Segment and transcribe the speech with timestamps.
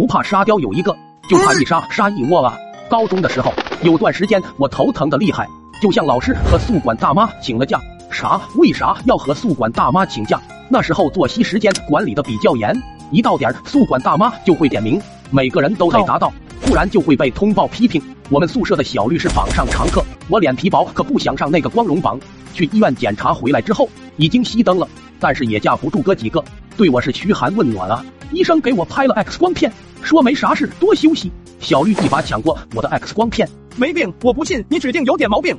[0.00, 0.96] 不怕沙雕有一个，
[1.28, 2.56] 就怕一杀杀一窝啊！
[2.88, 3.52] 高中的时候
[3.82, 5.46] 有段时间我头疼的厉害，
[5.82, 7.78] 就向老师和宿管大妈请了假。
[8.10, 8.40] 啥？
[8.56, 10.40] 为啥要和宿管大妈请假？
[10.70, 12.74] 那时候作息时间管理的比较严，
[13.10, 14.98] 一到点宿管大妈就会点名，
[15.30, 16.32] 每个人都得达到，
[16.62, 18.02] 不然就会被通报批评。
[18.30, 22.18] 我们宿舍的小律师榜上常客，我脸皮薄，可不想上那个光荣榜。
[22.54, 23.86] 去医院检查回来之后，
[24.16, 24.88] 已经熄灯了，
[25.18, 26.42] 但是也架不住哥几个
[26.74, 28.02] 对我是嘘寒问暖啊。
[28.32, 29.72] 医生给我拍了 X 光片，
[30.02, 31.30] 说没啥事，多休息。
[31.60, 35.56] 小绿一把抢过我的 X 光片，没病，我不信，你指定有点毛病。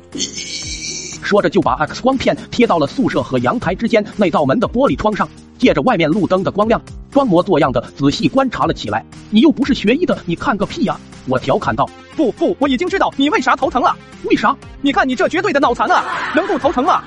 [1.22, 6.82] 说着就把 X 光片贴到了宿舍和阳台之间那道门的玻璃窗上，借着外面路灯的光亮，
[7.12, 9.06] 装模作样的仔细观察了起来。
[9.30, 11.00] 你又不是学医的，你看个屁呀！
[11.28, 11.88] 我调侃道。
[12.16, 13.96] 不不，我已经知道你为啥头疼了。
[14.24, 14.56] 为啥？
[14.82, 16.04] 你看你这绝对的脑残啊，
[16.36, 17.04] 能不头疼吗？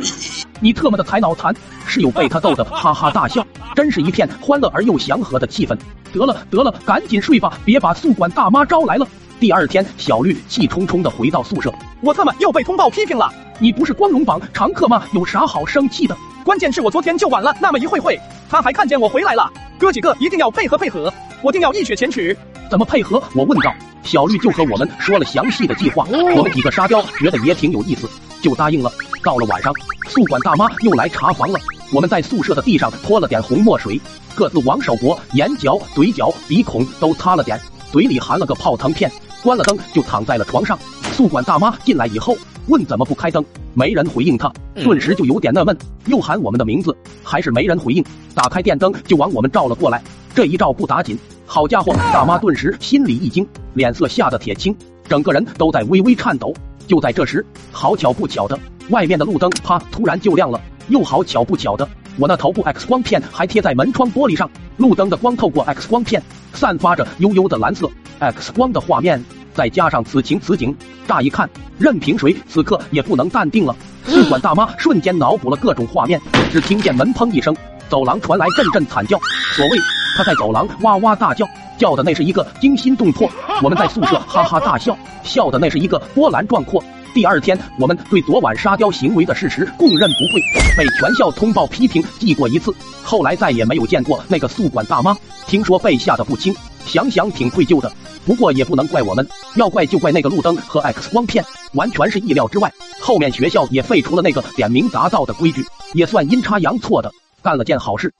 [0.60, 1.54] 你特么的才脑残！
[1.86, 3.44] 室友被他逗得哈哈大笑，
[3.74, 5.76] 真是一片欢乐而又祥和的气氛。
[6.14, 9.06] 得了得了，赶紧睡吧，别把宿管大妈招来了。
[9.40, 13.30] 第二天，小绿气冲冲的回到宿舍，我他妈又被通报批评了。
[13.58, 15.02] 你不是光荣榜常客吗？
[15.12, 16.16] 有啥好生气的？
[16.44, 19.52] 关键是我昨天就晚了那么一会会，他还看见我回来了。
[19.78, 22.36] 哥几个一定要配合配合，我定要一雪前耻。
[22.70, 23.20] 怎么配合？
[23.34, 23.74] 我问道。
[24.04, 28.08] 小绿就和我们说了详细的计划，我们几个沙雕觉得也挺有意思，
[28.42, 28.92] 就答应了。
[29.24, 29.72] 到了晚上，
[30.08, 31.58] 宿管大妈又来查房了。
[31.94, 34.00] 我们在宿舍的地上泼了点红墨水，
[34.34, 37.56] 各自往手脖、眼角、嘴角、鼻孔都擦了点，
[37.92, 39.08] 嘴里含了个泡腾片。
[39.44, 40.76] 关了灯就躺在了床上。
[41.12, 48.04] 宿管大妈进来以后问怎么不开灯，没人回应她，顿时就有点纳闷，又喊我们的名字，还是没人回应。
[48.34, 50.02] 打开电灯就往我们照了过来，
[50.34, 51.16] 这一照不打紧。
[51.46, 54.74] 好家伙，大妈顿时心里一惊，脸色吓得铁青，
[55.08, 56.52] 整个人都在微微颤抖。
[56.88, 58.58] 就在这时，好巧不巧的，
[58.90, 60.60] 外面的路灯啪突然就亮了。
[60.88, 67.90] 又好巧不巧的，我那头部 X 光片还贴在门窗玻璃上，路灯的光透过 X 光片，散发着悠悠的蓝色。
[68.18, 70.76] X 光的画面，再加上此情此景，
[71.06, 71.48] 乍一看，
[71.78, 73.74] 任凭谁此刻也不能淡定了。
[74.06, 76.20] 宿管大妈瞬间脑补了各种画面，
[76.52, 77.56] 只听见门砰一声，
[77.88, 79.18] 走廊传来阵阵惨叫。
[79.56, 79.78] 所谓。
[80.16, 81.44] 他在走廊哇哇大叫，
[81.76, 83.28] 叫的那是一个惊心动魄；
[83.64, 86.80] 我们在宿舍哈哈大笑，笑的那是一个波澜壮阔。
[87.14, 90.42] 第二天，我们对昨晚沙雕行为的事实供认不讳，
[90.76, 92.74] 被全校通报批评，记过一次。
[93.04, 95.16] 后来再也没有见过那个宿管大妈，
[95.46, 96.52] 听说被吓得不轻，
[96.84, 97.90] 想想挺愧疚的。
[98.26, 99.24] 不过也不能怪我们，
[99.54, 102.72] 要怪就怪那个路灯和 X 光片，完全是意料之外。
[103.00, 108.12] 后面学校也废除了那个点名答到的规矩，也算阴差阳错的干了件好事。